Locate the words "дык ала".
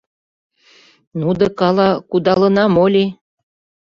1.39-1.89